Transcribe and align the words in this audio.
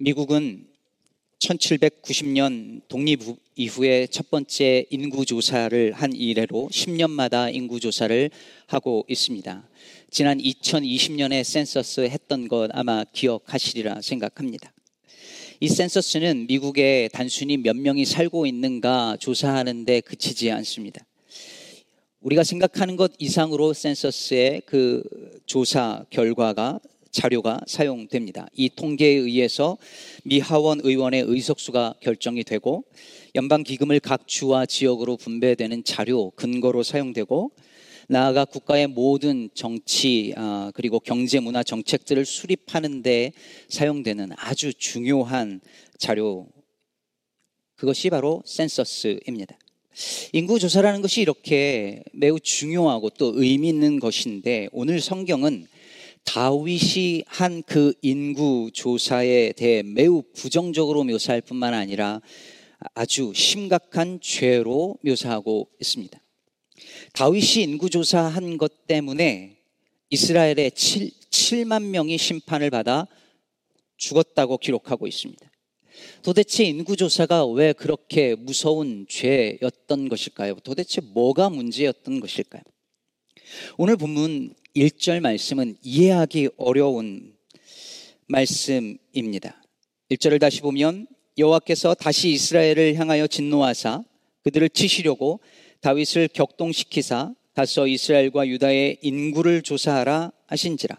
미국은 0.00 0.64
1790년 1.40 2.82
독립 2.86 3.20
이후에 3.56 4.06
첫 4.06 4.30
번째 4.30 4.86
인구조사를 4.90 5.92
한 5.92 6.12
이래로 6.12 6.68
10년마다 6.70 7.52
인구조사를 7.52 8.30
하고 8.68 9.04
있습니다. 9.08 9.68
지난 10.10 10.38
2020년에 10.38 11.42
센서스 11.42 12.02
했던 12.02 12.46
것 12.46 12.70
아마 12.74 13.02
기억하시리라 13.12 14.00
생각합니다. 14.00 14.72
이 15.58 15.66
센서스는 15.66 16.46
미국에 16.46 17.08
단순히 17.12 17.56
몇 17.56 17.74
명이 17.74 18.04
살고 18.04 18.46
있는가 18.46 19.16
조사하는데 19.18 20.00
그치지 20.02 20.52
않습니다. 20.52 21.04
우리가 22.20 22.44
생각하는 22.44 22.94
것 22.94 23.10
이상으로 23.18 23.72
센서스의 23.72 24.62
그 24.64 25.02
조사 25.46 26.04
결과가 26.10 26.78
자료가 27.10 27.60
사용됩니다. 27.66 28.46
이 28.54 28.68
통계에 28.68 29.14
의해서 29.14 29.78
미 30.24 30.40
하원 30.40 30.80
의원의 30.82 31.24
의석수가 31.26 31.94
결정이 32.00 32.44
되고 32.44 32.84
연방 33.34 33.62
기금을 33.62 34.00
각 34.00 34.26
주와 34.26 34.66
지역으로 34.66 35.16
분배되는 35.16 35.84
자료 35.84 36.30
근거로 36.30 36.82
사용되고 36.82 37.50
나아가 38.08 38.44
국가의 38.46 38.86
모든 38.86 39.50
정치 39.54 40.32
아, 40.36 40.72
그리고 40.74 40.98
경제 40.98 41.40
문화 41.40 41.62
정책들을 41.62 42.24
수립하는 42.24 43.02
데 43.02 43.32
사용되는 43.68 44.30
아주 44.36 44.72
중요한 44.72 45.60
자료 45.98 46.48
그것이 47.76 48.10
바로 48.10 48.42
센서스입니다. 48.46 49.58
인구 50.32 50.58
조사라는 50.58 51.02
것이 51.02 51.20
이렇게 51.20 52.02
매우 52.12 52.40
중요하고 52.40 53.10
또 53.10 53.32
의미 53.34 53.68
있는 53.68 54.00
것인데 54.00 54.68
오늘 54.72 55.00
성경은 55.00 55.66
다윗이 56.28 57.24
한 57.26 57.62
그 57.62 57.94
인구 58.02 58.70
조사에 58.74 59.52
대해 59.52 59.82
매우 59.82 60.22
부정적으로 60.34 61.02
묘사할 61.04 61.40
뿐만 61.40 61.72
아니라 61.72 62.20
아주 62.94 63.32
심각한 63.34 64.20
죄로 64.20 64.98
묘사하고 65.02 65.70
있습니다. 65.80 66.20
다윗이 67.14 67.64
인구 67.64 67.88
조사한 67.88 68.58
것 68.58 68.86
때문에 68.86 69.56
이스라엘의 70.10 70.72
7, 70.72 71.10
7만 71.30 71.84
명이 71.84 72.18
심판을 72.18 72.68
받아 72.68 73.06
죽었다고 73.96 74.58
기록하고 74.58 75.06
있습니다. 75.06 75.50
도대체 76.22 76.64
인구조사가 76.64 77.46
왜 77.46 77.72
그렇게 77.72 78.34
무서운 78.34 79.06
죄였던 79.08 80.10
것일까요? 80.10 80.56
도대체 80.62 81.00
뭐가 81.00 81.48
문제였던 81.48 82.20
것일까요? 82.20 82.62
오늘 83.78 83.96
본문 83.96 84.54
1절 84.78 85.18
말씀은 85.18 85.76
이해하기 85.82 86.50
어려운 86.56 87.34
말씀입니다. 88.26 89.60
1절을 90.12 90.40
다시 90.40 90.60
보면 90.60 91.08
여호와께서 91.36 91.94
다시 91.94 92.30
이스라엘을 92.30 92.94
향하여 92.94 93.26
진노하사 93.26 94.04
그들을 94.44 94.68
치시려고 94.68 95.40
다윗을 95.80 96.28
격동시키사 96.32 97.34
가서 97.54 97.88
이스라엘과 97.88 98.46
유다의 98.46 98.98
인구를 99.02 99.62
조사하라 99.62 100.30
하신지라. 100.46 100.96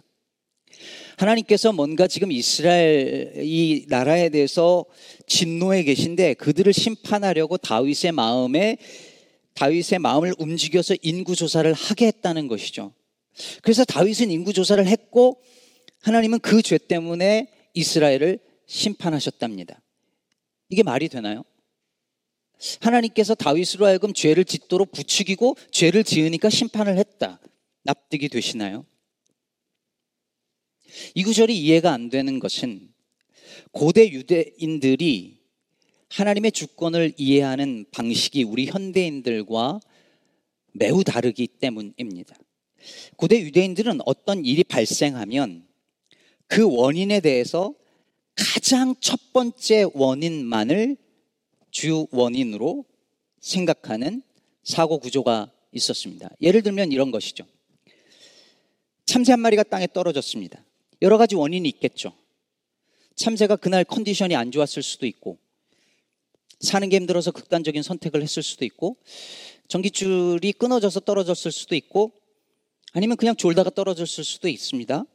하나님께서 1.17 1.72
뭔가 1.72 2.07
지금 2.07 2.33
이스라엘 2.33 3.33
이 3.38 3.85
나라에 3.88 4.27
대해서 4.27 4.83
진노해 5.25 5.83
계신데 5.83 6.33
그들을 6.33 6.73
심판하려고 6.73 7.55
다윗의 7.55 8.11
마음에 8.11 8.77
다윗의 9.53 10.00
마음을 10.00 10.33
움직여서 10.38 10.95
인구 11.02 11.35
조사를 11.35 11.72
하게 11.72 12.07
했다는 12.07 12.47
것이죠. 12.47 12.94
그래서 13.62 13.84
다윗은 13.86 14.32
인구 14.32 14.54
조사를 14.54 14.86
했고 14.86 15.42
하나님은 16.02 16.40
그 16.40 16.62
죄 16.62 16.78
때문에 16.78 17.52
이스라엘을 17.73 18.40
심판하셨답니다. 18.66 19.81
이게 20.70 20.84
말이 20.84 21.09
되나요? 21.09 21.44
하나님께서 22.81 23.36
다윗으로 23.36 23.86
하여금 23.86 24.13
죄를 24.13 24.44
짓도록 24.46 24.91
부추기고 24.91 25.56
죄를 25.72 26.03
지으니까 26.03 26.50
심판을 26.50 26.97
했다. 26.97 27.40
납득이 27.84 28.28
되시나요? 28.30 28.86
이 31.16 31.24
구절이 31.24 31.58
이해가 31.58 31.92
안 31.94 32.09
되는 32.09 32.40
것은 32.40 32.92
고대 33.72 34.09
유대인들이 34.09 35.40
하나님의 36.09 36.52
주권을 36.52 37.13
이해하는 37.18 37.86
방식이 37.92 38.44
우리 38.44 38.66
현대인들과 38.66 39.80
매우 40.74 41.03
다르기 41.03 41.47
때문입니다. 41.47 42.36
고대 43.16 43.40
유대인들은 43.41 44.00
어떤 44.06 44.45
일이 44.45 44.63
발생하면 44.63 45.66
그 46.47 46.63
원인에 46.69 47.19
대해서 47.19 47.73
가장 48.35 48.95
첫 49.00 49.19
번째 49.34 49.85
원인만을 49.94 50.97
주 51.72 52.07
원인으로 52.12 52.85
생각하는 53.41 54.22
사고 54.63 55.00
구조가 55.00 55.51
있었습니다. 55.72 56.29
예를 56.41 56.62
들면 56.63 56.91
이런 56.91 57.12
것이죠. 57.12 57.45
참새 59.06 59.31
한 59.31 59.39
마리가 59.39 59.63
땅에 59.63 59.88
떨어졌습니다. 59.91 60.63
여러 61.01 61.18
가지 61.18 61.35
원인이 61.35 61.68
있겠죠. 61.69 62.13
참새가 63.16 63.56
그날 63.56 63.84
컨디션이 63.84 64.35
안 64.35 64.51
좋았을 64.51 64.84
수도 64.84 65.06
있고, 65.06 65.38
사는 66.59 66.88
게 66.89 66.97
힘들어서 66.97 67.31
극단적인 67.31 67.84
선택을 67.84 68.22
했을 68.22 68.44
수도 68.44 68.66
있고, 68.66 68.97
전기줄이 69.68 70.53
끊어져서 70.53 71.01
떨어졌을 71.01 71.51
수도 71.51 71.75
있고, 71.75 72.13
아니면 72.94 73.17
그냥 73.17 73.35
졸다가 73.35 73.69
떨어졌을 73.69 74.23
수도 74.23 74.47
있습니다. 74.47 75.05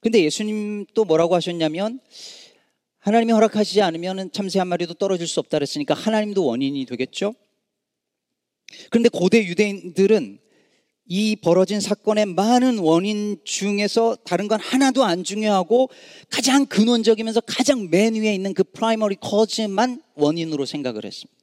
근데 0.00 0.24
예수님 0.24 0.86
또 0.94 1.04
뭐라고 1.04 1.34
하셨냐면, 1.34 2.00
하나님이 2.98 3.32
허락하시지 3.32 3.80
않으면 3.82 4.30
참새 4.32 4.58
한 4.58 4.68
마리도 4.68 4.94
떨어질 4.94 5.26
수 5.26 5.40
없다 5.40 5.56
그랬으니까 5.56 5.94
하나님도 5.94 6.44
원인이 6.44 6.84
되겠죠? 6.86 7.34
그런데 8.90 9.08
고대 9.08 9.44
유대인들은 9.44 10.38
이 11.06 11.36
벌어진 11.36 11.80
사건의 11.80 12.26
많은 12.26 12.78
원인 12.78 13.38
중에서 13.42 14.16
다른 14.24 14.46
건 14.46 14.60
하나도 14.60 15.02
안 15.02 15.24
중요하고 15.24 15.90
가장 16.28 16.66
근원적이면서 16.66 17.40
가장 17.40 17.90
맨 17.90 18.14
위에 18.14 18.32
있는 18.32 18.54
그 18.54 18.62
primary 18.62 19.16
cause만 19.16 20.02
원인으로 20.14 20.66
생각을 20.66 21.04
했습니다. 21.04 21.40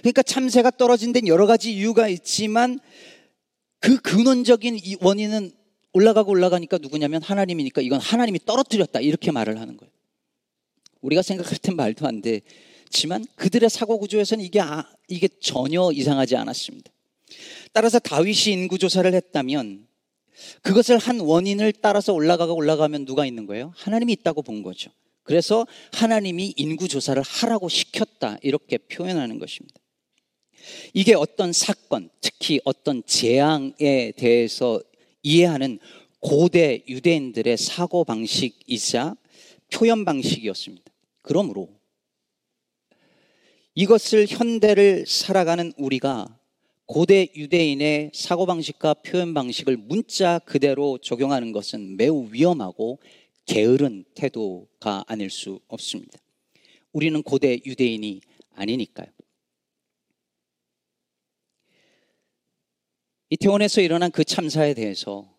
그러니까 0.00 0.22
참새가 0.22 0.70
떨어진 0.70 1.12
데는 1.12 1.28
여러 1.28 1.46
가지 1.46 1.72
이유가 1.72 2.08
있지만 2.08 2.80
그 3.82 4.00
근원적인 4.00 4.78
원인은 5.00 5.50
올라가고 5.92 6.30
올라가니까 6.30 6.78
누구냐면 6.78 7.20
하나님이니까 7.20 7.82
이건 7.82 8.00
하나님이 8.00 8.38
떨어뜨렸다 8.46 9.00
이렇게 9.00 9.32
말을 9.32 9.60
하는 9.60 9.76
거예요. 9.76 9.92
우리가 11.00 11.20
생각할 11.20 11.58
땐 11.58 11.74
말도 11.74 12.06
안 12.06 12.22
되지만 12.22 13.26
그들의 13.34 13.68
사고 13.68 13.98
구조에서는 13.98 14.44
이게 14.44 14.60
아, 14.60 14.88
이게 15.08 15.28
전혀 15.40 15.90
이상하지 15.92 16.36
않았습니다. 16.36 16.92
따라서 17.72 17.98
다윗이 17.98 18.52
인구 18.52 18.78
조사를 18.78 19.12
했다면 19.12 19.88
그것을 20.62 20.98
한 20.98 21.18
원인을 21.18 21.72
따라서 21.82 22.12
올라가고 22.12 22.54
올라가면 22.54 23.04
누가 23.04 23.26
있는 23.26 23.46
거예요? 23.46 23.72
하나님이 23.76 24.12
있다고 24.12 24.42
본 24.42 24.62
거죠. 24.62 24.92
그래서 25.24 25.66
하나님이 25.92 26.54
인구 26.56 26.86
조사를 26.86 27.20
하라고 27.20 27.68
시켰다 27.68 28.38
이렇게 28.42 28.78
표현하는 28.78 29.40
것입니다. 29.40 29.81
이게 30.94 31.14
어떤 31.14 31.52
사건, 31.52 32.10
특히 32.20 32.60
어떤 32.64 33.02
재앙에 33.04 34.12
대해서 34.16 34.80
이해하는 35.22 35.78
고대 36.20 36.82
유대인들의 36.88 37.56
사고 37.56 38.04
방식이자 38.04 39.16
표현 39.72 40.04
방식이었습니다. 40.04 40.92
그러므로 41.22 41.68
이것을 43.74 44.26
현대를 44.28 45.04
살아가는 45.06 45.72
우리가 45.76 46.38
고대 46.86 47.28
유대인의 47.34 48.10
사고 48.12 48.44
방식과 48.44 48.94
표현 48.94 49.32
방식을 49.32 49.78
문자 49.78 50.38
그대로 50.40 50.98
적용하는 50.98 51.52
것은 51.52 51.96
매우 51.96 52.28
위험하고 52.30 53.00
게으른 53.46 54.04
태도가 54.14 55.04
아닐 55.06 55.30
수 55.30 55.60
없습니다. 55.68 56.18
우리는 56.92 57.22
고대 57.22 57.58
유대인이 57.64 58.20
아니니까요. 58.54 59.06
이태원에서 63.32 63.80
일어난 63.80 64.10
그 64.10 64.24
참사에 64.24 64.74
대해서 64.74 65.34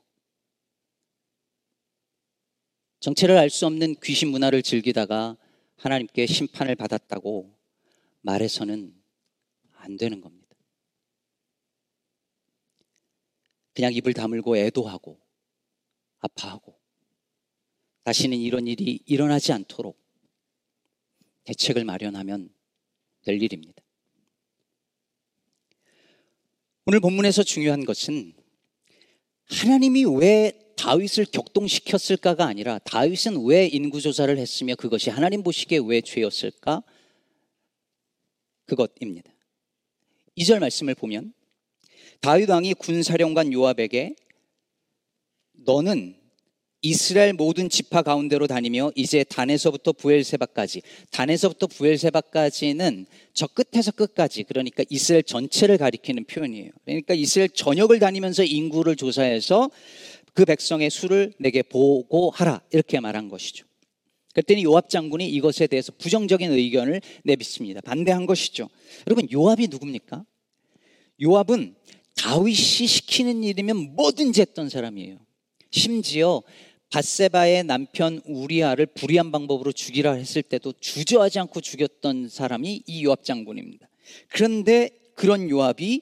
정체를 3.02 3.38
알 3.38 3.52
수 3.52 3.68
없는 3.68 3.98
귀신 4.02 4.30
문화를 4.30 4.64
즐기다가 4.64 5.38
하나님께 5.76 6.26
심판을 6.26 6.74
받았다고 6.74 7.56
말해서는 8.22 9.00
안 9.74 9.98
되는 9.98 10.22
겁니다. 10.22 10.56
그냥 13.76 13.94
입을 13.94 14.16
다물고 14.16 14.58
애도하고 14.58 15.20
아파하고 16.18 16.76
다시는 18.06 18.40
이런 18.40 18.66
일이 18.66 19.04
일어나지 19.06 19.54
않도록 19.54 20.02
대책을 21.44 21.84
마련하면 21.84 22.52
될 23.22 23.40
일입니다. 23.40 23.83
오늘 26.86 27.00
본문에서 27.00 27.44
중요한 27.44 27.86
것은 27.86 28.34
하나님이 29.46 30.04
왜 30.18 30.52
다윗을 30.76 31.28
격동시켰을까가 31.32 32.46
아니라 32.46 32.80
다윗은 32.80 33.46
왜 33.46 33.68
인구조사를 33.68 34.38
했으며 34.38 34.76
그것이 34.76 35.10
하나님 35.10 35.44
보시기에 35.44 35.80
왜 35.86 36.02
죄였을까? 36.02 36.84
그것입니다. 38.66 39.32
2절 40.38 40.60
말씀을 40.60 40.96
보면 40.96 41.34
다윗 42.20 42.50
왕이 42.50 42.74
군사령관 42.74 43.54
요압에게 43.54 44.16
너는 45.54 46.20
이스라엘 46.86 47.32
모든 47.32 47.70
지파 47.70 48.02
가운데로 48.02 48.46
다니며 48.46 48.92
이제 48.94 49.24
단에서부터 49.24 49.94
부엘세바까지 49.94 50.82
단에서부터 51.12 51.68
부엘세바까지는 51.68 53.06
저 53.34 53.48
끝에서 53.48 53.92
끝까지 53.92 54.44
그러니까 54.44 54.84
이스라엘 54.90 55.24
전체를 55.24 55.78
가리키는 55.78 56.26
표현이에요. 56.26 56.72
그러니까 56.84 57.14
이스라엘 57.14 57.48
전역을 57.50 58.00
다니면서 58.00 58.44
인구를 58.44 58.98
조사해서 58.98 59.72
그 60.34 60.44
백성의 60.44 60.90
수를 60.90 61.32
내게 61.40 61.62
보고하라 61.62 62.62
이렇게 62.74 63.00
말한 63.00 63.30
것이죠. 63.30 63.66
그랬더니 64.34 64.66
요압 64.66 64.90
장군이 64.90 65.30
이것에 65.30 65.68
대해서 65.68 65.94
부정적인 65.98 66.52
의견을 66.52 67.00
내비칩니다. 67.24 67.80
반대한 67.82 68.26
것이죠. 68.26 68.68
여러분 69.08 69.32
요압이 69.32 69.70
누굽니까? 69.70 70.26
요압은 71.22 71.76
다윗이 72.18 72.56
시키는 72.56 73.44
일이면 73.46 73.96
뭐든지 73.96 74.42
했던 74.42 74.68
사람이에요. 74.68 75.20
심지어 75.72 76.44
바세바의 76.94 77.64
남편 77.64 78.22
우리아를 78.24 78.86
불의한 78.86 79.32
방법으로 79.32 79.72
죽이라 79.72 80.14
했을 80.14 80.44
때도 80.44 80.74
주저하지 80.80 81.40
않고 81.40 81.60
죽였던 81.60 82.30
사람이 82.30 82.84
이 82.86 83.04
요압 83.04 83.24
장군입니다. 83.24 83.90
그런데 84.28 84.92
그런 85.16 85.50
요압이 85.50 86.02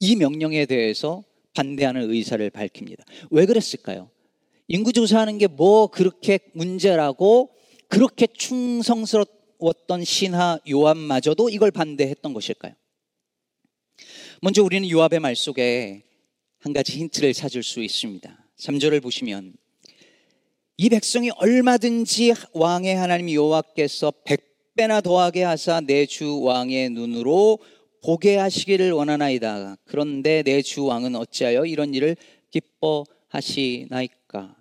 이 0.00 0.16
명령에 0.16 0.66
대해서 0.66 1.22
반대하는 1.54 2.10
의사를 2.10 2.50
밝힙니다. 2.50 3.04
왜 3.30 3.46
그랬을까요? 3.46 4.10
인구 4.66 4.92
조사하는 4.92 5.38
게 5.38 5.46
뭐 5.46 5.86
그렇게 5.86 6.40
문제라고 6.52 7.50
그렇게 7.86 8.26
충성스러웠던 8.26 10.02
신하 10.02 10.58
요압마저도 10.68 11.48
이걸 11.48 11.70
반대했던 11.70 12.34
것일까요? 12.34 12.74
먼저 14.42 14.64
우리는 14.64 14.90
요압의 14.90 15.20
말 15.20 15.36
속에 15.36 16.02
한 16.58 16.72
가지 16.72 16.98
힌트를 16.98 17.34
찾을 17.34 17.62
수 17.62 17.80
있습니다. 17.80 18.48
3절을 18.58 19.00
보시면 19.00 19.54
이 20.76 20.88
백성이 20.88 21.30
얼마든지 21.30 22.34
왕의 22.52 22.96
하나님 22.96 23.30
여호와께서 23.30 24.12
백배나 24.24 25.00
더하게 25.02 25.44
하사 25.44 25.80
내 25.80 26.04
주 26.06 26.40
왕의 26.40 26.90
눈으로 26.90 27.58
보게 28.02 28.36
하시기를 28.36 28.90
원하나이다. 28.92 29.76
그런데 29.84 30.42
내 30.42 30.62
주 30.62 30.84
왕은 30.84 31.14
어찌하여 31.14 31.64
이런 31.66 31.94
일을 31.94 32.16
기뻐하시나이까? 32.50 34.56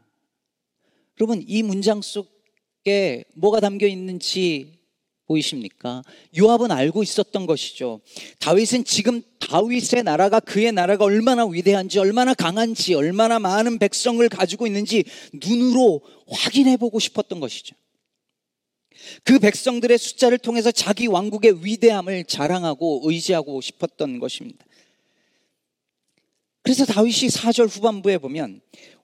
여러분 1.20 1.44
이 1.48 1.64
문장 1.64 2.02
속에 2.02 3.24
뭐가 3.36 3.60
담겨 3.60 3.88
있는지 3.88 4.83
보이십니까? 5.28 6.04
요압은 6.38 6.72
알고 6.72 7.04
있었던 7.04 7.46
것이죠. 7.46 8.02
다윗은 8.40 8.86
지금 8.86 9.22
다윗의 9.40 10.04
나라가 10.04 10.40
그의 10.40 10.72
나라가 10.72 11.06
얼마나 11.06 11.46
위대한지, 11.46 12.00
얼마나 12.00 12.34
강한지, 12.34 12.94
얼마나 12.94 13.40
많은 13.40 13.80
백성을 13.80 14.28
가지고 14.30 14.68
있는지 14.68 15.04
눈으로 15.34 16.02
확인해 16.28 16.78
보고 16.78 17.00
싶었던 17.00 17.40
것이죠. 17.40 17.76
그 19.24 19.40
백성들의 19.40 19.98
숫자를 19.98 20.38
통해서 20.38 20.72
자기 20.72 21.08
왕국의 21.08 21.66
위대함을 21.66 22.26
자랑하고 22.26 23.02
의지하고 23.04 23.62
싶었던 23.62 24.20
것입니다. 24.20 24.66
그래서 26.62 26.86
다윗이 26.86 27.28
4절 27.30 27.70
후반부에 27.70 28.18
보면 28.20 28.62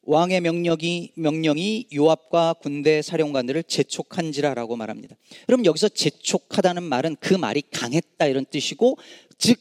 왕의 0.10 0.42
명령이, 0.42 1.12
명령이 1.18 1.90
요압과 1.94 2.56
군대 2.64 3.04
사령관들을 3.04 3.62
재촉한지라라고 3.62 4.76
말합니다. 4.76 5.16
그럼 5.46 5.66
여기서 5.66 5.90
재촉하다는 5.90 6.82
말은 6.82 7.18
그 7.20 7.36
말이 7.36 7.62
강했다 7.62 8.26
이런 8.26 8.44
뜻이고, 8.46 8.98
즉, 9.38 9.60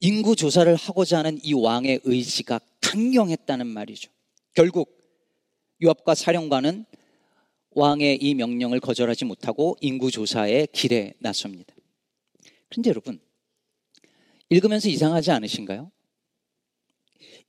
인구 0.00 0.34
조사를 0.34 0.74
하고자 0.74 1.18
하는 1.18 1.38
이 1.40 1.52
왕의 1.52 2.00
의지가 2.02 2.58
강경했다는 2.80 3.64
말이죠. 3.68 4.10
결국, 4.54 4.90
요압과 5.80 6.16
사령관은 6.16 6.84
왕의 7.70 8.18
이 8.20 8.34
명령을 8.34 8.80
거절하지 8.80 9.24
못하고 9.24 9.76
인구 9.80 10.10
조사의 10.10 10.66
길에 10.72 11.14
나섭니다. 11.20 11.72
그런데 12.70 12.90
여러분, 12.90 13.20
읽으면서 14.48 14.88
이상하지 14.88 15.30
않으신가요? 15.30 15.92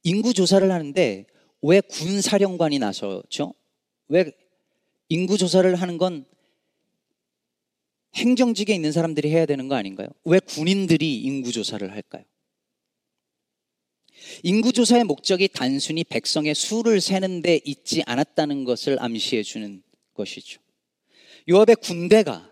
인구 0.03 0.35
조사를 0.35 0.71
하는데 0.71 1.25
왜 1.61 1.81
군사령관이 1.81 2.79
나서죠? 2.79 3.53
왜 4.07 4.31
인구 5.09 5.37
조사를 5.37 5.73
하는 5.75 5.97
건 5.97 6.25
행정직에 8.15 8.73
있는 8.73 8.91
사람들이 8.91 9.29
해야 9.29 9.45
되는 9.45 9.67
거 9.67 9.75
아닌가요? 9.75 10.07
왜 10.23 10.39
군인들이 10.39 11.21
인구 11.21 11.51
조사를 11.51 11.89
할까요? 11.91 12.23
인구 14.43 14.73
조사의 14.73 15.03
목적이 15.03 15.47
단순히 15.47 16.03
백성의 16.03 16.55
수를 16.55 17.01
세는 17.01 17.41
데 17.41 17.59
있지 17.63 18.03
않았다는 18.05 18.63
것을 18.63 19.01
암시해 19.01 19.43
주는 19.43 19.83
것이죠. 20.13 20.59
요압의 21.49 21.77
군대가 21.77 22.51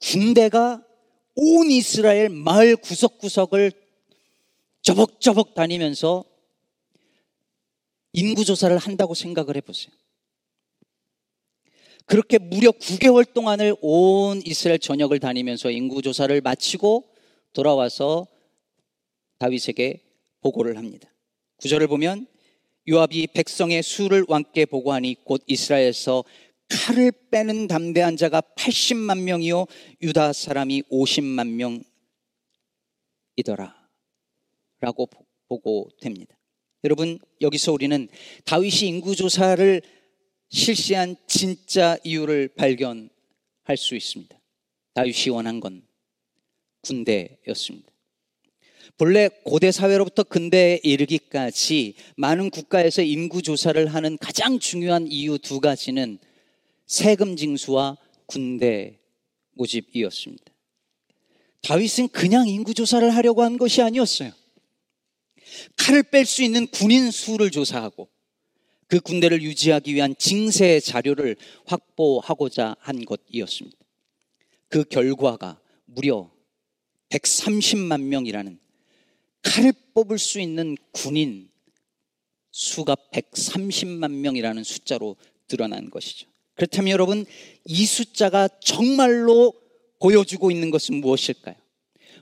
군대가 0.00 0.84
온 1.34 1.70
이스라엘 1.70 2.28
마을 2.28 2.76
구석구석을 2.76 3.72
저벅저벅 4.82 5.54
다니면서 5.54 6.24
인구조사를 8.12 8.76
한다고 8.78 9.14
생각을 9.14 9.56
해보세요. 9.56 9.94
그렇게 12.06 12.38
무려 12.38 12.70
9개월 12.72 13.32
동안을 13.32 13.76
온 13.80 14.42
이스라엘 14.44 14.78
전역을 14.78 15.20
다니면서 15.20 15.70
인구조사를 15.70 16.40
마치고 16.40 17.04
돌아와서 17.52 18.26
다윗에게 19.38 20.02
보고를 20.40 20.76
합니다. 20.76 21.08
구절을 21.56 21.86
보면 21.86 22.26
요압이 22.88 23.28
백성의 23.28 23.82
수를 23.82 24.24
왕께 24.28 24.66
보고하니 24.66 25.16
곧 25.24 25.42
이스라엘에서 25.46 26.24
칼을 26.68 27.12
빼는 27.30 27.68
담대한 27.68 28.16
자가 28.16 28.40
80만 28.40 29.22
명이요 29.22 29.66
유다 30.00 30.32
사람이 30.32 30.82
50만 30.90 31.82
명이더라 33.36 33.76
라고 34.80 35.08
보고됩니다. 35.48 36.41
여러분, 36.84 37.18
여기서 37.40 37.72
우리는 37.72 38.08
다윗이 38.44 38.88
인구 38.88 39.14
조사를 39.14 39.82
실시한 40.48 41.16
진짜 41.26 41.96
이유를 42.04 42.48
발견할 42.56 43.76
수 43.76 43.94
있습니다. 43.94 44.38
다윗이 44.94 45.30
원한 45.30 45.60
건 45.60 45.82
군대였습니다. 46.82 47.90
본래 48.98 49.28
고대 49.44 49.72
사회로부터 49.72 50.22
근대에 50.24 50.80
이르기까지 50.82 51.94
많은 52.16 52.50
국가에서 52.50 53.02
인구 53.02 53.40
조사를 53.40 53.86
하는 53.86 54.18
가장 54.18 54.58
중요한 54.58 55.06
이유 55.06 55.38
두 55.38 55.60
가지는 55.60 56.18
세금 56.86 57.36
징수와 57.36 57.96
군대 58.26 58.98
모집이었습니다. 59.52 60.44
다윗은 61.62 62.08
그냥 62.08 62.48
인구 62.48 62.74
조사를 62.74 63.08
하려고 63.14 63.42
한 63.42 63.56
것이 63.56 63.80
아니었어요. 63.82 64.32
칼을 65.76 66.02
뺄 66.04 66.24
수 66.24 66.42
있는 66.42 66.66
군인 66.68 67.10
수를 67.10 67.50
조사하고 67.50 68.08
그 68.86 69.00
군대를 69.00 69.42
유지하기 69.42 69.94
위한 69.94 70.14
징세 70.18 70.80
자료를 70.80 71.36
확보하고자 71.64 72.76
한 72.78 73.04
것이었습니다. 73.04 73.78
그 74.68 74.84
결과가 74.84 75.60
무려 75.86 76.30
130만 77.10 78.02
명이라는 78.02 78.58
칼을 79.42 79.72
뽑을 79.94 80.18
수 80.18 80.40
있는 80.40 80.76
군인 80.92 81.50
수가 82.50 82.96
130만 83.12 84.10
명이라는 84.10 84.62
숫자로 84.62 85.16
드러난 85.48 85.90
것이죠. 85.90 86.28
그렇다면 86.54 86.90
여러분, 86.90 87.24
이 87.64 87.86
숫자가 87.86 88.48
정말로 88.60 89.54
보여주고 90.00 90.50
있는 90.50 90.70
것은 90.70 90.96
무엇일까요? 90.96 91.56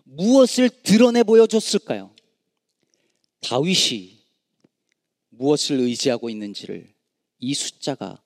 무엇을 0.05 0.71
드러내 0.83 1.23
보여줬을까요? 1.23 2.15
다윗이 3.40 4.20
무엇을 5.30 5.80
의지하고 5.80 6.30
있는지를 6.30 6.92
이 7.38 7.54
숫자가 7.54 8.23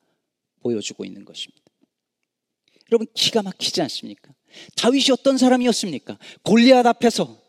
보여주고 0.61 1.05
있는 1.05 1.25
것입니다. 1.25 1.63
여러분 2.91 3.07
기가 3.15 3.43
막히지 3.43 3.81
않습니까? 3.83 4.33
다윗이 4.77 5.07
어떤 5.13 5.39
사람이었습니까? 5.39 6.19
골리앗 6.43 6.87
앞에서 6.87 7.45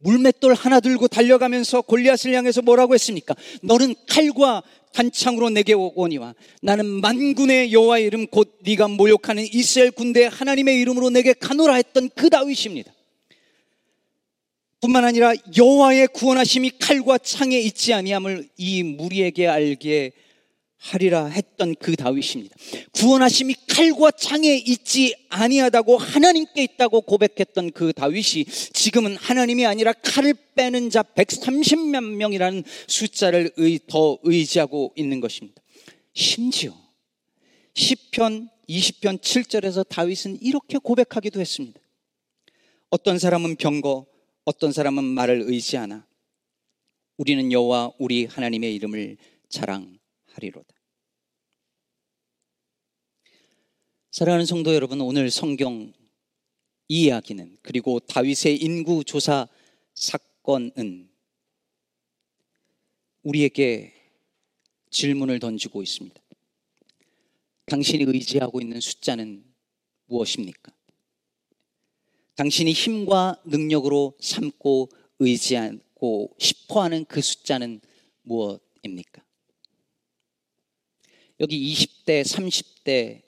물맷돌 0.00 0.54
하나 0.54 0.80
들고 0.80 1.08
달려가면서 1.08 1.82
골리앗을 1.82 2.32
향해서 2.32 2.62
뭐라고 2.62 2.94
했습니까? 2.94 3.34
너는 3.62 3.94
칼과 4.08 4.62
단창으로 4.92 5.50
내게 5.50 5.72
오거니와 5.72 6.34
나는 6.62 6.86
만군의 6.86 7.72
여호와의 7.72 8.04
이름 8.04 8.26
곧 8.26 8.58
네가 8.62 8.88
모욕하는 8.88 9.46
이스라엘 9.52 9.90
군대 9.90 10.26
하나님의 10.26 10.80
이름으로 10.80 11.10
내게 11.10 11.32
가노라 11.32 11.74
했던 11.74 12.08
그 12.14 12.30
다윗입니다. 12.30 12.92
뿐만 14.80 15.04
아니라 15.04 15.32
여호와의 15.56 16.08
구원하심이 16.08 16.72
칼과 16.78 17.18
창에 17.18 17.58
있지 17.58 17.92
아니함을 17.92 18.48
이 18.56 18.82
무리에게 18.82 19.48
알게 19.48 20.12
하리라 20.78 21.26
했던 21.26 21.74
그 21.74 21.96
다윗입니다. 21.96 22.54
구원하심이 22.92 23.54
칼과 23.68 24.12
창에 24.12 24.56
있지 24.56 25.14
아니하다고 25.28 25.98
하나님께 25.98 26.62
있다고 26.62 27.00
고백했던 27.00 27.72
그 27.72 27.92
다윗이 27.92 28.44
지금은 28.44 29.16
하나님이 29.16 29.66
아니라 29.66 29.92
칼을 29.92 30.34
빼는 30.54 30.90
자 30.90 31.02
130만 31.02 32.14
명이라는 32.14 32.62
숫자를 32.86 33.50
더 33.88 34.18
의지하고 34.22 34.92
있는 34.96 35.20
것입니다. 35.20 35.60
심지어 36.14 36.72
10편 37.74 38.48
20편 38.68 39.20
7절에서 39.20 39.88
다윗은 39.88 40.38
이렇게 40.40 40.78
고백하기도 40.78 41.40
했습니다. 41.40 41.80
어떤 42.90 43.18
사람은 43.18 43.56
병거, 43.56 44.06
어떤 44.48 44.72
사람은 44.72 45.04
말을 45.04 45.42
의지하나 45.42 46.08
우리는 47.18 47.52
여호와 47.52 47.92
우리 47.98 48.24
하나님의 48.24 48.74
이름을 48.76 49.18
자랑하리로다. 49.50 50.74
사랑하는 54.10 54.46
성도 54.46 54.74
여러분, 54.74 55.02
오늘 55.02 55.30
성경 55.30 55.92
이 56.88 57.04
이야기는 57.04 57.58
그리고 57.60 58.00
다윗의 58.00 58.56
인구 58.56 59.04
조사 59.04 59.46
사건은 59.92 61.10
우리에게 63.24 63.92
질문을 64.90 65.40
던지고 65.40 65.82
있습니다. 65.82 66.18
당신이 67.66 68.04
의지하고 68.04 68.62
있는 68.62 68.80
숫자는 68.80 69.44
무엇입니까? 70.06 70.77
당신이 72.38 72.72
힘과 72.72 73.36
능력으로 73.44 74.14
삼고 74.20 74.90
의지하고 75.18 76.36
싶어 76.38 76.84
하는 76.84 77.04
그 77.04 77.20
숫자는 77.20 77.80
무엇입니까? 78.22 79.24
여기 81.40 81.74
20대, 81.74 82.22
30대 82.22 83.22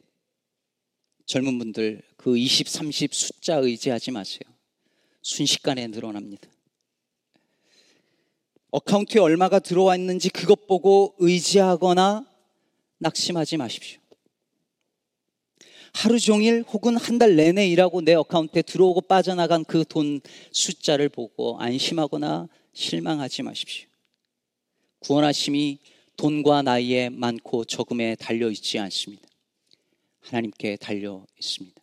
젊은 1.26 1.58
분들 1.58 2.02
그 2.16 2.38
20, 2.38 2.68
30 2.68 3.12
숫자 3.12 3.56
의지하지 3.56 4.12
마세요. 4.12 4.42
순식간에 5.22 5.88
늘어납니다. 5.88 6.48
어카운트에 8.70 9.20
얼마가 9.20 9.58
들어와 9.58 9.96
있는지 9.96 10.30
그것 10.30 10.68
보고 10.68 11.16
의지하거나 11.18 12.30
낙심하지 12.98 13.56
마십시오. 13.56 13.99
하루 15.92 16.18
종일 16.18 16.62
혹은 16.62 16.96
한 16.96 17.18
달 17.18 17.36
내내 17.36 17.68
일하고 17.68 18.00
내 18.00 18.14
어카운트에 18.14 18.62
들어오고 18.62 19.02
빠져나간 19.02 19.64
그 19.64 19.84
돈 19.84 20.20
숫자를 20.52 21.08
보고 21.08 21.58
안심하거나 21.58 22.48
실망하지 22.72 23.42
마십시오. 23.42 23.88
구원하심이 25.00 25.78
돈과 26.16 26.62
나이에 26.62 27.08
많고 27.10 27.64
적음에 27.64 28.14
달려 28.16 28.50
있지 28.50 28.78
않습니다. 28.78 29.26
하나님께 30.20 30.76
달려 30.76 31.26
있습니다. 31.38 31.80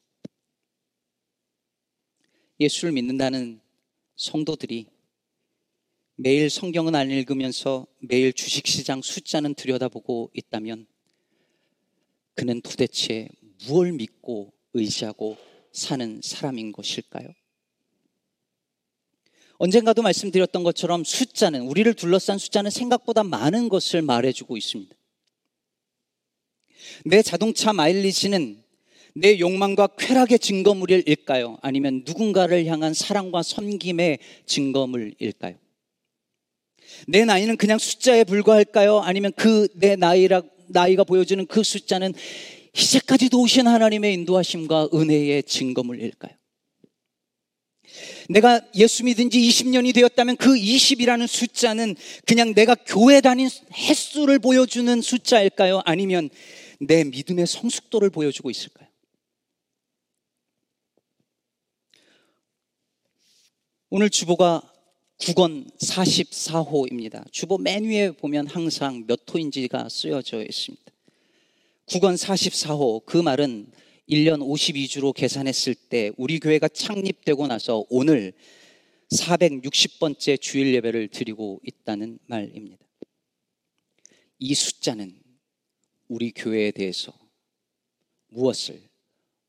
예수를 2.59 2.93
믿는다는 2.93 3.59
성도들이 4.15 4.87
매일 6.15 6.49
성경은 6.49 6.95
안 6.95 7.11
읽으면서 7.11 7.85
매일 7.99 8.33
주식시장 8.33 9.01
숫자는 9.03 9.53
들여다보고 9.53 10.31
있다면 10.33 10.87
그는 12.33 12.61
도대체 12.61 13.29
무엇을 13.65 13.93
믿고 13.93 14.53
의지하고 14.73 15.37
사는 15.71 16.21
사람인 16.23 16.71
것일까요? 16.71 17.27
언젠가도 19.59 20.03
말씀드렸던 20.03 20.63
것처럼 20.63 21.03
숫자는, 21.03 21.61
우리를 21.61 21.91
둘러싼 21.95 22.37
숫자는 22.37 22.69
생각보다 22.69 23.23
많은 23.23 23.69
것을 23.69 24.03
말해주고 24.03 24.55
있습니다. 24.55 24.95
내 27.05 27.21
자동차 27.23 27.73
마일리지는 27.73 28.63
내 29.15 29.39
욕망과 29.39 29.87
쾌락의 29.97 30.37
증거물일까요? 30.37 31.57
아니면 31.61 32.03
누군가를 32.05 32.67
향한 32.67 32.93
사랑과 32.93 33.41
섬김의 33.41 34.19
증거물일까요? 34.45 35.57
내 37.07 37.25
나이는 37.25 37.57
그냥 37.57 37.79
숫자에 37.79 38.23
불과할까요? 38.23 38.99
아니면 38.99 39.31
그 39.33 39.67
내 39.73 39.95
나이라, 39.95 40.43
나이가 40.67 41.03
보여주는 41.03 41.43
그 41.47 41.63
숫자는 41.63 42.13
이제까지도 42.77 43.41
오신 43.41 43.67
하나님의 43.67 44.13
인도하심과 44.13 44.89
은혜의 44.93 45.43
증거물일까요? 45.43 46.35
내가 48.29 48.61
예수 48.75 49.03
믿은 49.03 49.29
지 49.29 49.39
20년이 49.39 49.93
되었다면 49.95 50.37
그 50.37 50.53
20이라는 50.53 51.27
숫자는 51.27 51.95
그냥 52.25 52.53
내가 52.53 52.75
교회 52.75 53.21
다닌 53.21 53.49
횟수를 53.73 54.39
보여주는 54.39 55.01
숫자일까요? 55.01 55.81
아니면 55.85 56.29
내 56.79 57.03
믿음의 57.03 57.47
성숙도를 57.47 58.09
보여주고 58.09 58.51
있을까요? 58.51 58.87
오늘 63.89 64.09
주보가 64.09 64.61
9권 65.19 65.71
44호입니다. 65.79 67.31
주보 67.31 67.57
맨 67.57 67.85
위에 67.85 68.11
보면 68.11 68.45
항상 68.47 69.05
몇 69.07 69.21
호인지가 69.33 69.87
쓰여져 69.89 70.43
있습니다. 70.43 70.96
9권 71.87 72.17
44호 72.17 73.05
그 73.05 73.17
말은 73.17 73.71
1년 74.09 74.39
52주로 74.41 75.13
계산했을 75.13 75.73
때 75.73 76.11
우리 76.17 76.37
교회가 76.39 76.67
창립되고 76.67 77.47
나서 77.47 77.85
오늘 77.89 78.33
460번째 79.11 80.39
주일 80.41 80.73
예배를 80.75 81.07
드리고 81.07 81.61
있다는 81.63 82.19
말입니다. 82.25 82.85
이 84.39 84.53
숫자는 84.53 85.17
우리 86.09 86.31
교회에 86.31 86.71
대해서 86.71 87.17
무엇을 88.27 88.81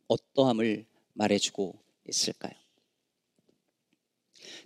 어떠함을 0.06 0.86
말해주고 1.14 1.76
있을까요? 2.08 2.54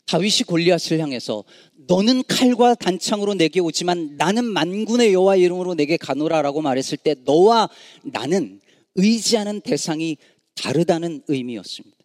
다윗이 0.07 0.43
골리앗을 0.47 0.99
향해서 0.99 1.45
너는 1.89 2.23
칼과 2.29 2.75
단창으로 2.75 3.35
내게 3.35 3.61
오지만 3.61 4.17
나는 4.17 4.45
만군의 4.45 5.13
여호와 5.13 5.37
이름으로 5.37 5.75
내게 5.75 5.97
가노라라고 5.97 6.61
말했을 6.61 6.99
때 6.99 7.15
너와 7.25 7.69
나는 8.05 8.61
의지하는 8.95 9.61
대상이 9.61 10.19
다르다는 10.55 11.23
의미였습니다. 11.29 11.97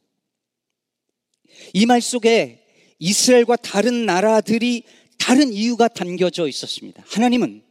이 1.74 1.86
말 1.86 2.02
속에 2.02 2.64
이스라엘과 3.00 3.58
다른 3.58 4.06
나라들이 4.06 4.84
다른 5.18 5.52
이유가 5.52 5.88
담겨져 5.88 6.48
있었습니다. 6.48 7.04
하나님은 7.08 7.64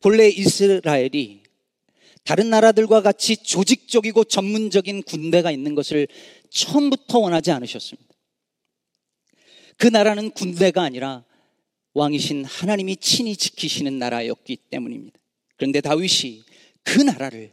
본래 0.00 0.28
이스라엘이 0.28 1.42
다른 2.24 2.50
나라들과 2.50 3.00
같이 3.00 3.36
조직적이고 3.36 4.24
전문적인 4.24 5.02
군대가 5.04 5.50
있는 5.50 5.74
것을 5.74 6.08
처음부터 6.50 7.20
원하지 7.20 7.50
않으셨습니다. 7.52 8.07
그 9.78 9.86
나라는 9.86 10.30
군대가 10.32 10.82
아니라 10.82 11.24
왕이신 11.94 12.44
하나님이 12.44 12.96
친히 12.96 13.36
지키시는 13.36 13.98
나라였기 13.98 14.56
때문입니다. 14.70 15.18
그런데 15.56 15.80
다윗이 15.80 16.42
그 16.82 17.00
나라를 17.00 17.52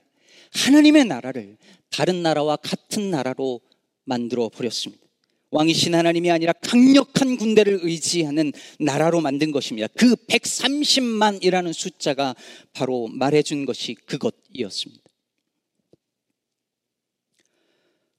하나님의 0.53 1.05
나라를 1.05 1.57
다른 1.91 2.23
나라와 2.23 2.55
같은 2.55 3.11
나라로 3.11 3.61
만들어 4.05 4.49
버렸습니다. 4.49 5.03
왕이신 5.51 5.95
하나님이 5.95 6.31
아니라 6.31 6.53
강력한 6.53 7.37
군대를 7.37 7.79
의지하는 7.83 8.51
나라로 8.79 9.21
만든 9.21 9.51
것입니다. 9.51 9.87
그 9.95 10.15
130만이라는 10.15 11.71
숫자가 11.71 12.35
바로 12.73 13.07
말해준 13.07 13.65
것이 13.65 13.93
그것이었습니다. 13.93 15.04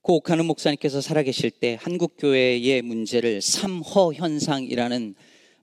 고옥하는 0.07 0.45
목사님께서 0.45 1.01
살아계실 1.01 1.51
때 1.51 1.77
한국 1.81 2.15
교회의 2.17 2.81
문제를 2.81 3.41
삼허 3.41 4.13
현상이라는 4.13 5.15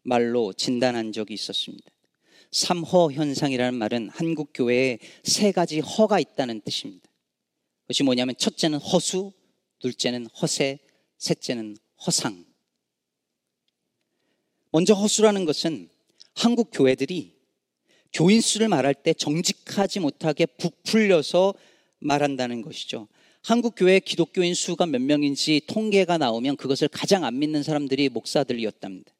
말로 0.02 0.52
진단한 0.52 1.12
적이 1.12 1.32
있었습니다. 1.32 1.90
삼허 2.50 3.10
현상이라는 3.12 3.78
말은 3.78 4.10
한국 4.10 4.50
교회에 4.52 4.98
세 5.22 5.50
가지 5.50 5.80
허가 5.80 6.20
있다는 6.20 6.60
뜻입니다. 6.60 7.08
그것이 7.84 8.02
뭐냐면 8.02 8.34
첫째는 8.36 8.80
허수, 8.80 9.32
둘째는 9.78 10.26
허세, 10.26 10.78
셋째는 11.16 11.78
허상. 12.06 12.44
먼저 14.72 14.92
허수라는 14.92 15.46
것은 15.46 15.88
한국 16.34 16.68
교회들이 16.70 17.32
교인 18.12 18.42
수를 18.42 18.68
말할 18.68 18.92
때 18.92 19.14
정직하지 19.14 20.00
못하게 20.00 20.44
부풀려서 20.44 21.54
말한다는 22.00 22.60
것이죠. 22.60 23.08
한국 23.44 23.74
교회 23.76 24.00
기독교인 24.00 24.54
수가 24.54 24.86
몇 24.86 25.02
명인지 25.02 25.60
통계가 25.66 26.16
나오면 26.16 26.56
그것을 26.56 26.88
가장 26.88 27.24
안 27.24 27.38
믿는 27.38 27.62
사람들이 27.62 28.08
목사들이었답니다. 28.08 29.12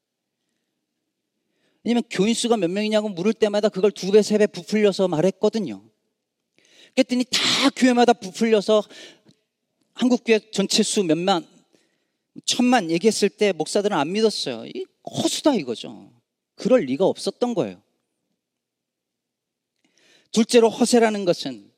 왜냐면 1.82 2.02
교인 2.08 2.32
수가 2.32 2.56
몇 2.56 2.70
명이냐고 2.70 3.10
물을 3.10 3.34
때마다 3.34 3.68
그걸 3.68 3.92
두 3.92 4.10
배, 4.10 4.22
세 4.22 4.38
배 4.38 4.46
부풀려서 4.46 5.08
말했거든요. 5.08 5.84
그랬더니 6.94 7.24
다 7.24 7.68
교회마다 7.76 8.14
부풀려서 8.14 8.82
한국 9.92 10.24
교회 10.24 10.38
전체 10.50 10.82
수 10.82 11.04
몇만 11.04 11.46
천만 12.46 12.90
얘기했을 12.90 13.28
때 13.28 13.52
목사들은 13.52 13.94
안 13.94 14.10
믿었어요. 14.10 14.64
이 14.66 14.86
허수다 15.04 15.54
이거죠. 15.56 16.10
그럴 16.54 16.80
리가 16.80 17.04
없었던 17.04 17.52
거예요. 17.52 17.82
둘째로 20.32 20.70
허세라는 20.70 21.26
것은 21.26 21.73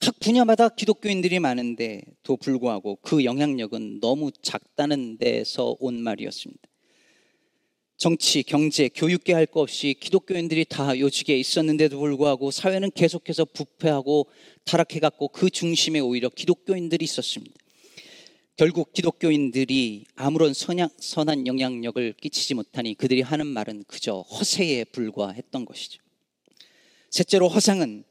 각 0.00 0.20
분야마다 0.20 0.68
기독교인들이 0.68 1.40
많은데도 1.40 2.36
불구하고 2.36 2.96
그 3.02 3.24
영향력은 3.24 4.00
너무 4.00 4.30
작다는 4.42 5.18
데서 5.18 5.76
온 5.80 6.00
말이었습니다. 6.02 6.62
정치, 7.96 8.44
경제, 8.44 8.88
교육계 8.88 9.32
할거 9.32 9.60
없이 9.60 9.96
기독교인들이 9.98 10.66
다 10.66 10.96
요직에 10.96 11.36
있었는데도 11.36 11.98
불구하고 11.98 12.52
사회는 12.52 12.92
계속해서 12.92 13.44
부패하고 13.46 14.28
타락해갔고 14.64 15.28
그 15.28 15.50
중심에 15.50 15.98
오히려 15.98 16.28
기독교인들이 16.28 17.04
있었습니다. 17.04 17.56
결국 18.54 18.92
기독교인들이 18.92 20.04
아무런 20.14 20.54
선양, 20.54 20.90
선한 21.00 21.48
영향력을 21.48 22.14
끼치지 22.20 22.54
못하니 22.54 22.94
그들이 22.94 23.22
하는 23.22 23.48
말은 23.48 23.82
그저 23.88 24.20
허세에 24.20 24.84
불과했던 24.84 25.64
것이죠. 25.64 26.00
셋째로 27.10 27.48
허상은 27.48 28.04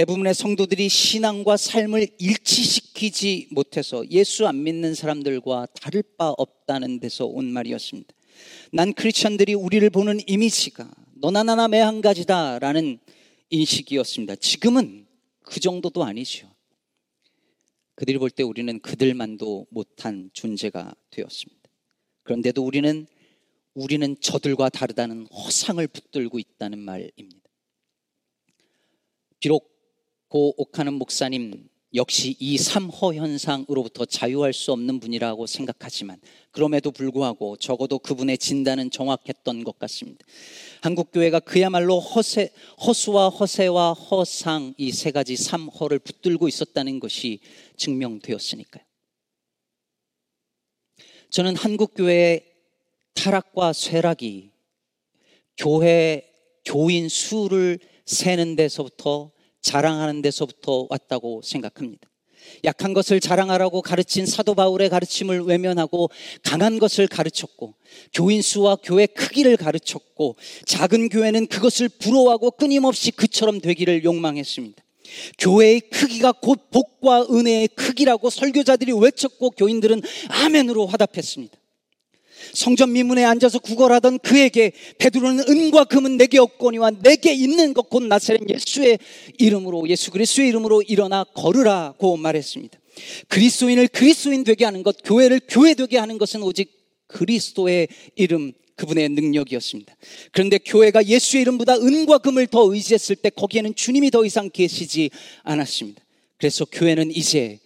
대부분의 0.00 0.32
성도들이 0.32 0.88
신앙과 0.88 1.58
삶을 1.58 2.08
일치시키지 2.16 3.48
못해서 3.50 4.02
예수 4.10 4.46
안 4.46 4.62
믿는 4.62 4.94
사람들과 4.94 5.66
다를 5.78 6.02
바 6.16 6.30
없다는 6.30 7.00
데서 7.00 7.26
온 7.26 7.52
말이었습니다. 7.52 8.08
난 8.72 8.94
크리스천들이 8.94 9.52
우리를 9.52 9.90
보는 9.90 10.20
이미지가 10.26 10.90
너나 11.16 11.42
나나 11.42 11.68
매한 11.68 12.00
가지다라는 12.00 12.98
인식이었습니다. 13.50 14.36
지금은 14.36 15.06
그 15.42 15.60
정도도 15.60 16.02
아니죠. 16.02 16.50
그들이 17.94 18.16
볼 18.16 18.30
때 18.30 18.42
우리는 18.42 18.80
그들만도 18.80 19.66
못한 19.68 20.30
존재가 20.32 20.94
되었습니다. 21.10 21.60
그런데도 22.22 22.64
우리는 22.64 23.06
우리는 23.74 24.16
저들과 24.18 24.70
다르다는 24.70 25.26
허상을 25.26 25.86
붙들고 25.88 26.38
있다는 26.38 26.78
말입니다. 26.78 27.50
비록 29.40 29.69
고 30.30 30.54
옥하는 30.58 30.94
목사님 30.94 31.68
역시 31.92 32.36
이 32.38 32.56
삼허 32.56 33.14
현상으로부터 33.14 34.04
자유할 34.04 34.52
수 34.52 34.70
없는 34.70 35.00
분이라고 35.00 35.44
생각하지만 35.48 36.20
그럼에도 36.52 36.92
불구하고 36.92 37.56
적어도 37.56 37.98
그분의 37.98 38.38
진단은 38.38 38.92
정확했던 38.92 39.64
것 39.64 39.76
같습니다. 39.80 40.24
한국 40.82 41.10
교회가 41.10 41.40
그야말로 41.40 41.98
허세, 41.98 42.52
허수와 42.86 43.28
허세와 43.30 43.92
허상 43.94 44.74
이 44.78 44.92
세 44.92 45.10
가지 45.10 45.34
삼허를 45.34 45.98
붙들고 45.98 46.46
있었다는 46.46 47.00
것이 47.00 47.40
증명되었으니까요. 47.76 48.84
저는 51.30 51.56
한국 51.56 51.94
교회의 51.94 52.46
타락과 53.14 53.72
쇠락이 53.72 54.52
교회 55.56 56.32
교인 56.64 57.08
수를 57.08 57.80
세는 58.06 58.54
데서부터 58.54 59.32
자랑하는 59.62 60.22
데서부터 60.22 60.86
왔다고 60.88 61.42
생각합니다. 61.44 62.08
약한 62.64 62.94
것을 62.94 63.20
자랑하라고 63.20 63.82
가르친 63.82 64.26
사도 64.26 64.54
바울의 64.54 64.88
가르침을 64.88 65.42
외면하고 65.42 66.10
강한 66.42 66.78
것을 66.78 67.06
가르쳤고 67.06 67.74
교인 68.12 68.42
수와 68.42 68.76
교회 68.82 69.06
크기를 69.06 69.56
가르쳤고 69.56 70.36
작은 70.66 71.08
교회는 71.10 71.46
그것을 71.46 71.88
부러워하고 71.88 72.52
끊임없이 72.52 73.10
그처럼 73.10 73.60
되기를 73.60 74.04
욕망했습니다. 74.04 74.82
교회의 75.38 75.80
크기가 75.80 76.32
곧 76.32 76.70
복과 76.70 77.26
은혜의 77.30 77.68
크기라고 77.68 78.30
설교자들이 78.30 78.92
외쳤고 78.92 79.50
교인들은 79.50 80.02
아멘으로 80.28 80.86
화답했습니다. 80.86 81.59
성전 82.54 82.92
미문에 82.92 83.24
앉아서 83.24 83.58
구걸하던 83.58 84.20
그에게 84.20 84.72
베드로는 84.98 85.44
은과 85.48 85.84
금은 85.84 86.16
내게 86.16 86.38
없거니와 86.38 86.92
내게 87.02 87.34
있는 87.34 87.74
것 87.74 87.90
곧 87.90 88.04
나사렛 88.04 88.48
예수의 88.48 88.98
이름으로 89.38 89.88
예수 89.88 90.10
그리스도의 90.10 90.48
이름으로 90.48 90.82
일어나 90.82 91.24
걸으라고 91.24 92.16
말했습니다. 92.16 92.78
그리스도인을 93.28 93.88
그리스도인 93.88 94.44
되게 94.44 94.64
하는 94.64 94.82
것, 94.82 94.96
교회를 95.04 95.40
교회 95.48 95.74
되게 95.74 95.98
하는 95.98 96.16
것은 96.16 96.42
오직 96.42 96.70
그리스도의 97.08 97.88
이름 98.14 98.52
그분의 98.76 99.10
능력이었습니다. 99.10 99.94
그런데 100.32 100.58
교회가 100.58 101.04
예수의 101.04 101.42
이름보다 101.42 101.74
은과 101.74 102.18
금을 102.18 102.46
더 102.46 102.72
의지했을 102.72 103.16
때 103.16 103.28
거기에는 103.28 103.74
주님이 103.74 104.10
더 104.10 104.24
이상 104.24 104.48
계시지 104.48 105.10
않았습니다. 105.42 106.02
그래서 106.38 106.64
교회는 106.64 107.10
이제 107.10 107.58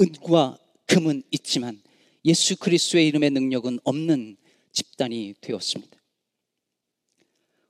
은과 0.00 0.58
금은 0.86 1.22
있지만 1.30 1.78
예수 2.26 2.56
그리스도의 2.56 3.06
이름의 3.06 3.30
능력은 3.30 3.78
없는 3.84 4.36
집단이 4.72 5.34
되었습니다. 5.40 5.96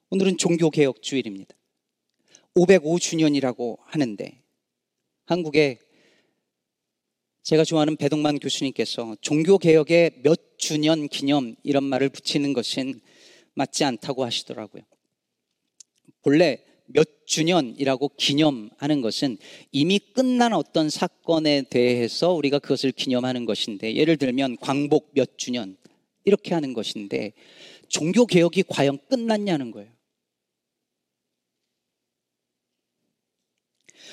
오늘은 0.09 0.39
종교개혁 0.39 1.03
주일입니다. 1.03 1.55
505주년이라고 2.55 3.79
하는데 3.85 4.43
한국에 5.27 5.79
제가 7.43 7.65
좋아하는 7.65 7.97
배동만 7.97 8.39
교수님께서 8.39 9.17
종교개혁의 9.21 10.23
몇 10.23 10.57
주년 10.57 11.07
기념 11.09 11.55
이런 11.63 11.85
말을 11.85 12.09
붙이는 12.09 12.55
것은 12.55 12.99
맞지 13.55 13.85
않다고 13.85 14.25
하시더라고요. 14.25 14.83
본래 16.23 16.65
몇 16.87 17.27
주년이라고 17.27 18.11
기념하는 18.17 19.01
것은 19.01 19.39
이미 19.73 19.99
끝난 19.99 20.53
어떤 20.53 20.89
사건에 20.89 21.63
대해서 21.63 22.33
우리가 22.33 22.59
그것을 22.59 22.93
기념하는 22.93 23.45
것인데 23.45 23.95
예를 23.97 24.17
들면 24.17 24.57
광복 24.59 25.11
몇 25.15 25.37
주년 25.37 25.77
이렇게 26.25 26.55
하는 26.55 26.73
것인데 26.73 27.33
종교 27.89 28.27
개혁이 28.27 28.65
과연 28.69 28.99
끝났냐는 29.09 29.71
거예요. 29.71 29.91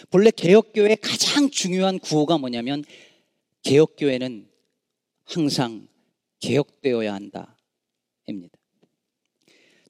본래 0.09 0.31
개혁교회의 0.31 0.97
가장 0.97 1.49
중요한 1.49 1.99
구호가 1.99 2.37
뭐냐면 2.37 2.83
개혁교회는 3.63 4.49
항상 5.25 5.87
개혁되어야 6.39 7.13
한다 7.13 7.57
입니다. 8.27 8.62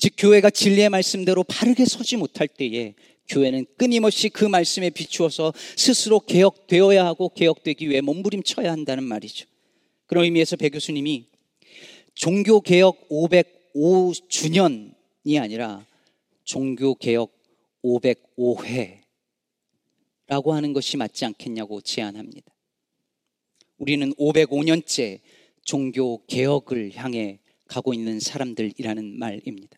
즉 0.04 0.14
교회가 0.18 0.50
진리의 0.50 0.90
말씀대로 0.90 1.46
바르게 1.46 1.86
서지 1.86 2.18
못할 2.18 2.50
때에 2.50 2.94
교회는 3.30 3.66
끊임없이 3.78 4.28
그 4.28 4.44
말씀에 4.44 4.90
비추어서 4.90 5.54
스스로 5.78 6.20
개혁되어야 6.20 7.06
하고 7.06 7.30
개혁되기 7.30 7.90
위해 7.90 8.02
몸부림쳐야 8.02 8.70
한다는 8.70 9.06
말이죠. 9.06 9.48
그런 10.06 10.26
의미에서 10.26 10.58
배 10.58 10.68
교수님이 10.68 11.28
종교개혁 12.16 13.08
505주년이 13.08 15.40
아니라 15.40 15.86
종교개혁 16.44 17.32
505회라고 17.86 20.50
하는 20.50 20.74
것이 20.74 20.98
맞지 20.98 21.24
않겠냐고 21.24 21.80
제안합니다. 21.80 22.54
우리는 23.78 24.14
505년째 24.16 25.22
종교개혁을 25.64 26.92
향해 26.96 27.40
가고 27.68 27.94
있는 27.94 28.20
사람들이라는 28.20 29.18
말입니다. 29.18 29.78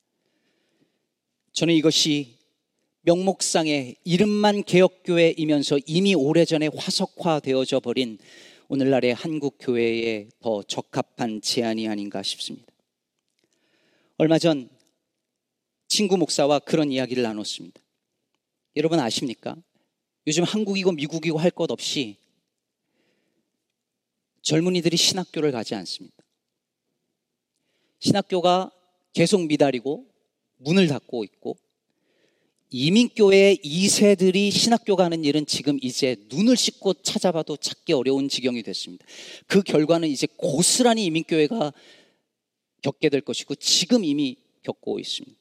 저는 1.56 1.74
이것이 1.74 2.38
명목상의 3.04 3.96
이름만 4.04 4.62
개혁교회이면서 4.62 5.80
이미 5.86 6.14
오래전에 6.14 6.68
화석화되어져 6.76 7.80
버린 7.80 8.18
오늘날의 8.68 9.14
한국 9.14 9.56
교회에 9.62 10.28
더 10.42 10.64
적합한 10.64 11.40
제안이 11.42 11.88
아닌가 11.88 12.22
싶습니다. 12.24 12.68
얼마 14.18 14.38
전 14.38 14.70
친구 15.88 16.18
목사와 16.18 16.60
그런 16.60 16.92
이야기를 16.92 17.24
나눴습니다. 17.24 17.80
여러분 18.76 19.00
아십니까? 19.00 19.56
요즘 20.28 20.44
한국이고 20.44 20.92
미국이고 20.92 21.38
할 21.38 21.52
것 21.52 21.72
없이 21.72 22.18
젊은이들이 24.42 24.98
신학교를 24.98 25.54
가지 25.54 25.74
않습니다. 25.74 26.18
신학교가 28.00 28.72
계속 29.14 29.46
미달이고 29.46 30.15
문을 30.58 30.88
닫고 30.88 31.24
있고 31.24 31.58
이민교회 32.72 33.56
2세들이 33.64 34.52
신학교 34.52 34.96
가는 34.96 35.24
일은 35.24 35.46
지금 35.46 35.80
이제 35.82 36.18
눈을 36.30 36.58
씻고 36.58 36.96
찾아봐도 36.96 37.58
찾기 37.58 37.94
어려운 37.94 38.28
지경이 38.28 38.64
됐습니다. 38.64 39.06
그 39.48 39.62
결과는 39.62 40.10
이제 40.10 40.28
고스란히 40.36 41.06
이민교회가 41.06 41.72
겪게 42.82 43.10
될 43.10 43.22
것이고 43.22 43.56
지금 43.56 44.04
이미 44.04 44.38
겪고 44.64 45.00
있습니다. 45.00 45.38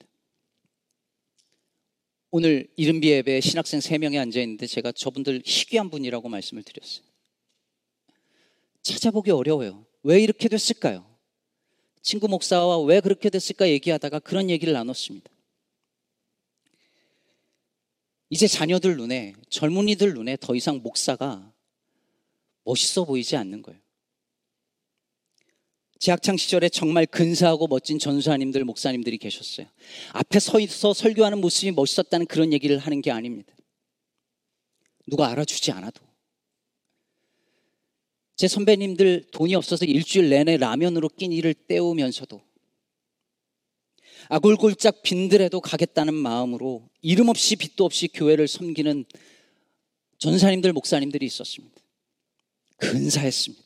오늘 2.31 2.69
이른비 2.77 3.11
예배에 3.11 3.41
신학생 3.41 3.81
3명이 3.81 4.21
앉아 4.21 4.41
있는데 4.41 4.67
제가 4.67 4.93
저분들 4.93 5.43
희귀한 5.45 5.91
분이라고 5.91 6.29
말씀을 6.29 6.63
드렸어요. 6.63 7.05
찾아보기 8.83 9.31
어려워요. 9.31 9.87
왜 10.03 10.23
이렇게 10.23 10.49
됐을까요? 10.49 11.14
친구 12.05 12.29
목사와 12.29 12.81
왜 12.83 13.01
그렇게 13.01 13.31
됐을까 13.31 13.67
얘기하다가 13.71 14.21
그런 14.21 14.51
얘기를 14.51 14.75
나눴습니다. 14.75 15.31
이제 18.29 18.47
자녀들 18.47 18.99
눈에, 18.99 19.35
젊은이들 19.49 20.13
눈에 20.13 20.37
더 20.39 20.55
이상 20.55 20.83
목사가 20.83 21.51
멋있어 22.65 23.07
보이지 23.07 23.37
않는 23.37 23.63
거예요. 23.63 23.81
제 25.99 26.11
학창 26.11 26.37
시절에 26.37 26.69
정말 26.69 27.07
근사하고 27.07 27.69
멋진 27.69 27.99
전사님들, 27.99 28.65
목사님들이 28.65 29.17
계셨어요. 29.17 29.67
앞에 30.13 30.41
서 30.41 30.61
있어 30.61 30.93
설교하는 30.93 31.41
모습이 31.41 31.73
멋있었다는 31.73 32.27
그런 32.27 32.53
얘기를 32.53 32.77
하는 32.77 33.01
게 33.01 33.13
아닙니다. 33.13 33.55
누가 35.07 35.29
알아주지 35.29 35.73
않아도. 35.73 36.05
제 38.37 38.49
선배님들 38.49 39.29
돈이 39.31 39.55
없어서 39.55 39.85
일주일 39.85 40.29
내내 40.31 40.57
라면으로 40.57 41.09
끼니를 41.09 41.55
때우면서도 41.55 42.43
아골골짝 44.29 45.03
빈들에도 45.03 45.61
가겠다는 45.61 46.15
마음으로 46.15 46.89
이름 47.03 47.29
없이 47.29 47.57
빚도 47.57 47.85
없이 47.85 48.09
교회를 48.09 48.49
섬기는 48.49 49.05
전사님들, 50.19 50.73
목사님들이 50.73 51.27
있었습니다. 51.27 51.77
근사했습니다. 52.79 53.65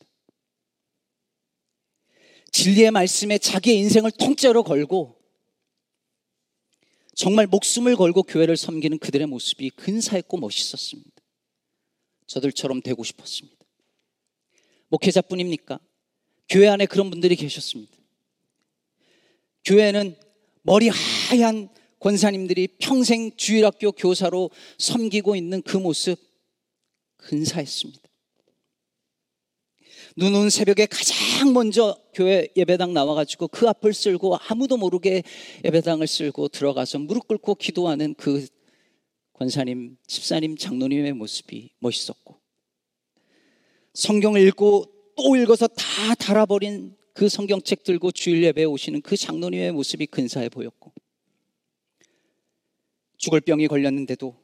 진리의 2.51 2.91
말씀에 2.91 3.39
자기의 3.39 3.79
인생을 3.79 4.11
통째로 4.13 4.65
걸고 4.65 5.17
정말 7.15 7.47
목숨을 7.47 7.97
걸고 7.97 8.23
교회를 8.25 8.57
섬기는 8.57 8.99
그들의 8.99 9.27
모습이 9.27 9.71
근사했고 9.71 10.39
멋있었습니다. 10.39 11.11
저들처럼 12.27 12.81
되고 12.83 13.05
싶었습니다. 13.05 13.58
목회자뿐입니까? 14.88 15.81
교회 16.48 16.68
안에 16.68 16.87
그런 16.87 17.11
분들이 17.11 17.37
계셨습니다. 17.37 17.96
교회는 19.64 20.16
머리 20.62 20.88
하얀 20.88 21.68
권사님들이 21.98 22.68
평생 22.79 23.33
주일학교 23.37 23.92
교사로 23.92 24.51
섬기고 24.79 25.37
있는 25.37 25.62
그 25.62 25.77
모습 25.77 26.18
근사했습니다. 27.16 28.09
눈 30.16 30.35
온 30.35 30.51
새벽에 30.51 30.87
가장 30.87 31.53
먼저 31.53 31.96
교회 32.12 32.48
예배당 32.57 32.92
나와가지고 32.92 33.48
그 33.48 33.68
앞을 33.68 33.94
쓸고 33.94 34.37
아무도 34.37 34.77
모르게 34.77 35.22
예배당을 35.64 36.07
쓸고 36.07 36.48
들어가서 36.48 36.98
무릎 36.98 37.29
꿇고 37.29 37.55
기도하는 37.57 38.14
그 38.14 38.46
권사님, 39.35 39.96
집사님, 40.07 40.57
장로님의 40.57 41.12
모습이 41.12 41.70
멋있었고 41.79 42.40
성경을 43.99 44.47
읽고 44.47 44.85
또 45.17 45.35
읽어서 45.35 45.67
다 45.67 46.15
달아버린 46.15 46.97
그 47.15 47.29
성경책 47.29 47.83
들고 47.83 48.13
주일 48.13 48.45
예배에 48.45 48.65
오시는 48.65 49.03
그 49.03 49.17
장로님의 49.17 49.73
모습이 49.73 50.07
근사해 50.07 50.49
보였고 50.51 50.93
죽을 53.17 53.41
병이 53.41 53.67
걸렸는데도 53.67 54.41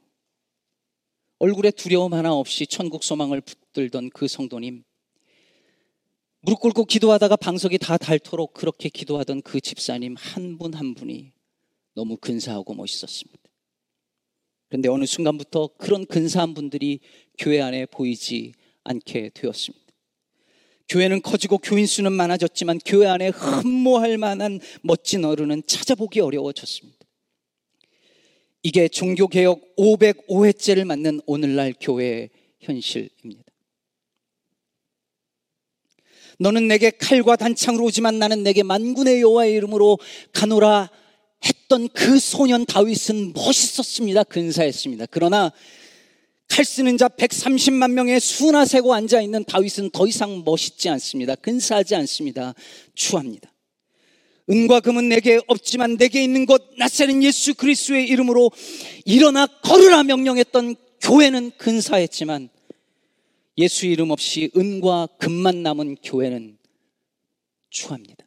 얼굴에 1.39 1.71
두려움 1.71 2.13
하나 2.13 2.33
없이 2.33 2.67
천국 2.67 3.05
소망을 3.05 3.39
붙들던 3.39 4.09
그 4.09 4.27
성도님 4.27 4.83
무릎 6.41 6.59
꿇고 6.59 6.83
기도하다가 6.83 7.37
방석이 7.37 7.77
다 7.77 7.97
닳도록 7.97 8.53
그렇게 8.53 8.89
기도하던 8.89 9.41
그 9.41 9.61
집사님 9.61 10.15
한 10.17 10.57
분한 10.57 10.77
한 10.77 10.95
분이 10.95 11.31
너무 11.93 12.17
근사하고 12.17 12.73
멋있었습니다. 12.73 13.41
그런데 14.67 14.89
어느 14.89 15.05
순간부터 15.05 15.69
그런 15.77 16.05
근사한 16.05 16.53
분들이 16.53 16.99
교회 17.37 17.61
안에 17.61 17.85
보이지 17.85 18.51
않게 18.85 19.31
되었습니다. 19.33 19.85
교회는 20.87 21.21
커지고 21.21 21.57
교인 21.57 21.87
수는 21.87 22.13
많아졌지만 22.13 22.79
교회 22.85 23.07
안에 23.07 23.29
흠모할 23.29 24.17
만한 24.17 24.59
멋진 24.81 25.25
어른은 25.25 25.63
찾아보기 25.65 26.19
어려워졌습니다. 26.19 26.99
이게 28.63 28.87
종교개혁 28.87 29.75
505회째를 29.77 30.85
맞는 30.85 31.21
오늘날 31.25 31.73
교회의 31.79 32.29
현실입니다. 32.59 33.43
너는 36.39 36.67
내게 36.67 36.91
칼과 36.91 37.35
단창으로 37.35 37.85
오지만 37.85 38.19
나는 38.19 38.43
내게 38.43 38.63
만군의 38.63 39.21
여호와의 39.21 39.53
이름으로 39.53 39.99
가노라 40.33 40.89
했던 41.45 41.87
그 41.89 42.19
소년 42.19 42.65
다윗은 42.65 43.33
멋있었습니다. 43.33 44.23
근사했습니다. 44.23 45.05
그러나 45.11 45.51
칼 46.47 46.63
쓰는 46.63 46.97
자 46.97 47.07
130만 47.07 47.91
명의 47.91 48.19
수나 48.19 48.65
세고 48.65 48.93
앉아 48.93 49.21
있는 49.21 49.43
다윗은 49.43 49.89
더 49.91 50.07
이상 50.07 50.43
멋있지 50.45 50.89
않습니다. 50.89 51.35
근사하지 51.35 51.95
않습니다. 51.95 52.53
추합니다. 52.93 53.51
은과 54.49 54.79
금은 54.81 55.09
내게 55.09 55.39
없지만 55.47 55.97
내게 55.97 56.23
있는 56.23 56.45
것 56.45 56.63
나세는 56.77 57.23
예수 57.23 57.55
그리스도의 57.55 58.07
이름으로 58.07 58.51
일어나 59.05 59.47
걸으라 59.47 60.03
명령했던 60.03 60.75
교회는 61.01 61.51
근사했지만 61.57 62.49
예수 63.57 63.85
이름 63.85 64.11
없이 64.11 64.51
은과 64.55 65.07
금만 65.17 65.63
남은 65.63 65.95
교회는 66.03 66.57
추합니다. 67.69 68.25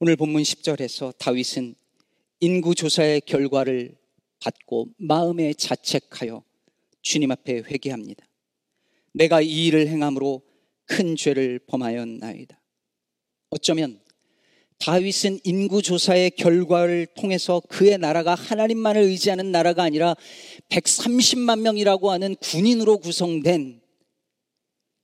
오늘 0.00 0.16
본문 0.16 0.42
10절에서 0.42 1.16
다윗은 1.16 1.74
인구 2.40 2.74
조사의 2.74 3.22
결과를 3.22 3.96
받고 4.44 4.90
마음에 4.98 5.54
자책하여 5.54 6.44
주님 7.00 7.30
앞에 7.30 7.62
회개합니다. 7.66 8.26
내가 9.12 9.40
이 9.40 9.66
일을 9.66 9.88
행함으로 9.88 10.42
큰 10.84 11.16
죄를 11.16 11.60
범하였나이다. 11.60 12.60
어쩌면 13.50 14.00
다윗은 14.78 15.40
인구 15.44 15.80
조사의 15.80 16.32
결과를 16.32 17.06
통해서 17.16 17.62
그의 17.68 17.96
나라가 17.96 18.34
하나님만을 18.34 19.02
의지하는 19.02 19.50
나라가 19.50 19.84
아니라 19.84 20.14
130만 20.68 21.60
명이라고 21.60 22.10
하는 22.10 22.34
군인으로 22.36 22.98
구성된 22.98 23.80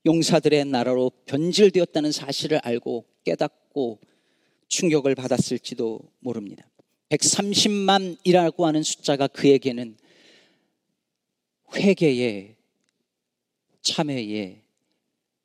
용사들의 0.04 0.64
나라로 0.66 1.12
변질되었다는 1.26 2.12
사실을 2.12 2.58
알고 2.62 3.06
깨닫고 3.24 4.00
충격을 4.68 5.14
받았을지도 5.14 6.00
모릅니다. 6.20 6.68
130만이라고 7.10 8.62
하는 8.62 8.82
숫자가 8.82 9.26
그에게는 9.28 9.96
회개의 11.74 12.56
참회의 13.82 14.62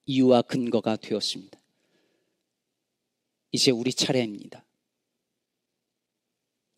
이유와 0.05 0.43
근거가 0.43 0.95
되었습니다. 0.97 1.59
이제 3.51 3.71
우리 3.71 3.91
차례입니다. 3.93 4.63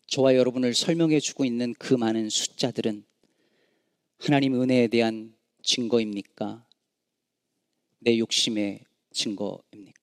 저와 0.06 0.36
여러분을 0.36 0.74
설명해 0.74 1.20
주고 1.20 1.44
있는 1.44 1.74
그 1.74 1.92
많은 1.92 2.30
숫자들은 2.30 3.04
하나님 4.18 4.60
은혜에 4.60 4.88
대한 4.88 5.36
증거입니까? 5.62 6.66
내 7.98 8.18
욕심의 8.18 8.84
증거입니까? 9.12 9.97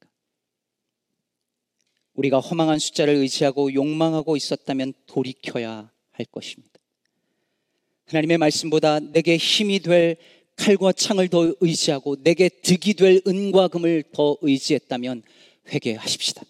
우리가 2.15 2.39
허망한 2.39 2.80
숫자를 2.80 3.15
의지하고 3.15 3.73
욕망하고 3.73 4.36
있었다면 4.36 4.93
돌이켜야 5.06 5.91
할 6.12 6.25
것입니다. 6.25 6.73
하나님의 8.06 8.38
말씀보다 8.38 8.99
내게 8.99 9.38
힘이 9.38 9.80
될 9.80 10.17
칼과 10.56 10.93
창을 10.93 11.28
더 11.28 11.54
의지하고 11.60 12.17
내게 12.23 12.49
득이 12.49 12.93
될 12.93 13.21
은과 13.28 13.67
금을 13.67 14.04
더 14.13 14.38
의지했다면 14.41 15.23
회개하십시다. 15.69 16.43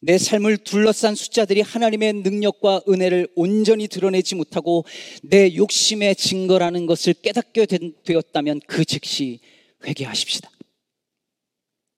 내 0.00 0.16
삶을 0.16 0.58
둘러싼 0.58 1.14
숫자들이 1.14 1.60
하나님의 1.60 2.12
능력과 2.14 2.82
은혜를 2.88 3.28
온전히 3.34 3.88
드러내지 3.88 4.36
못하고 4.36 4.84
내 5.22 5.54
욕심의 5.56 6.14
증거라는 6.14 6.86
것을 6.86 7.14
깨닫게 7.14 7.66
되었다면 8.04 8.60
그 8.66 8.84
즉시 8.84 9.40
회개하십시다. 9.84 10.50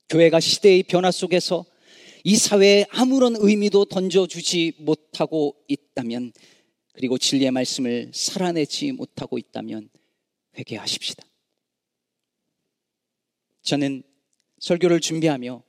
교회가 0.09 0.41
시대의 0.41 0.85
변화 0.85 1.11
속에서 1.11 1.67
이 2.25 2.37
사회에 2.37 2.87
아무런 2.91 3.35
의미도 3.39 3.87
던져주지 3.87 4.75
못하고 4.79 5.57
있다면 5.69 6.33
그리고 6.93 7.17
진리의 7.17 7.51
말씀을 7.51 8.11
살아내지 8.13 8.93
못하고 8.93 9.39
있다면 9.39 9.89
회개하십시다. 10.59 11.25
저는 13.63 14.03
설교를 14.59 15.01
준비하며 15.01 15.63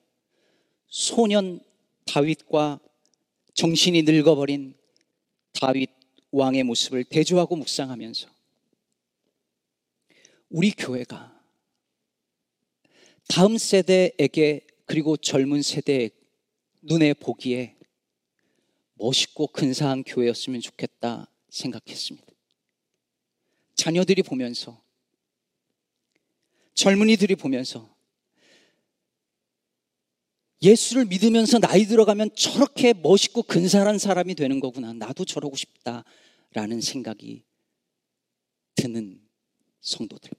소년 0.87 1.61
다윗과 2.05 2.79
정신이 3.53 4.03
늙어버린 4.03 4.75
다윗 5.53 5.89
왕의 6.31 6.63
모습을 6.63 7.03
대조하고 7.05 7.55
묵상하면서 7.55 8.27
우리 10.49 10.71
교회가 10.71 11.39
다음 13.27 13.57
세대에게 13.57 14.67
그리고 14.85 15.15
젊은 15.15 15.61
세대에 15.61 16.09
눈에 16.81 17.13
보기에 17.13 17.75
멋있고 18.95 19.47
근사한 19.47 20.03
교회였으면 20.03 20.61
좋겠다 20.61 21.27
생각했습니다. 21.49 22.27
자녀들이 23.75 24.23
보면서, 24.23 24.81
젊은이들이 26.73 27.35
보면서, 27.35 27.91
예수를 30.61 31.05
믿으면서 31.05 31.57
나이 31.59 31.85
들어가면 31.85 32.35
저렇게 32.35 32.93
멋있고 32.93 33.41
근사한 33.43 33.97
사람이 33.97 34.35
되는 34.35 34.59
거구나. 34.59 34.93
나도 34.93 35.25
저러고 35.25 35.55
싶다 35.55 36.03
라는 36.51 36.81
생각이 36.81 37.43
드는 38.75 39.19
성도들. 39.81 40.31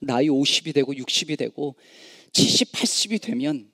나이 0.00 0.26
50이 0.26 0.74
되고 0.74 0.92
60이 0.92 1.38
되고 1.38 1.76
70, 2.32 2.72
80이 2.72 3.22
되면 3.22 3.70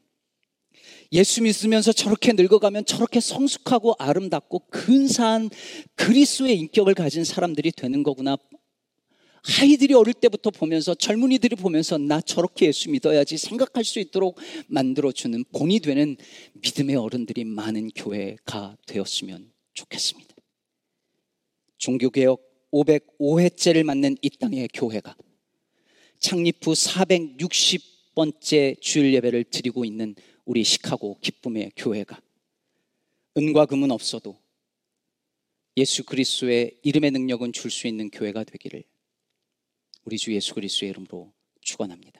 예수 1.12 1.42
믿으면서 1.42 1.92
저렇게 1.92 2.32
늙어가면 2.32 2.84
저렇게 2.84 3.20
성숙하고 3.20 3.94
아름답고 3.98 4.66
근사한 4.70 5.50
그리스도의 5.94 6.58
인격을 6.58 6.94
가진 6.94 7.24
사람들이 7.24 7.72
되는 7.72 8.02
거구나. 8.02 8.36
아이들이 9.60 9.94
어릴 9.94 10.14
때부터 10.14 10.50
보면서 10.50 10.94
젊은이들이 10.94 11.54
보면서 11.54 11.98
나 11.98 12.20
저렇게 12.20 12.66
예수 12.66 12.90
믿어야지 12.90 13.38
생각할 13.38 13.84
수 13.84 14.00
있도록 14.00 14.40
만들어주는 14.66 15.44
본이 15.52 15.78
되는 15.78 16.16
믿음의 16.54 16.96
어른들이 16.96 17.44
많은 17.44 17.90
교회가 17.94 18.76
되었으면 18.86 19.52
좋겠습니다. 19.74 20.34
종교개혁 21.78 22.42
505회째를 22.72 23.84
맞는 23.84 24.16
이 24.22 24.30
땅의 24.30 24.70
교회가 24.74 25.14
창립 26.18 26.66
후 26.66 26.72
460번째 26.72 28.80
주일 28.80 29.14
예배를 29.14 29.44
드리고 29.44 29.84
있는 29.84 30.16
우리 30.46 30.64
시카고 30.64 31.18
기쁨의 31.20 31.72
교회가 31.76 32.20
은과 33.36 33.66
금은 33.66 33.90
없어도 33.90 34.40
예수 35.76 36.04
그리스도의 36.04 36.78
이름의 36.82 37.10
능력은 37.10 37.52
줄 37.52 37.70
수 37.70 37.86
있는 37.86 38.10
교회가 38.10 38.44
되기를 38.44 38.82
우리 40.04 40.16
주 40.16 40.32
예수 40.32 40.54
그리스도의 40.54 40.90
이름으로 40.90 41.32
축원합니다. 41.60 42.15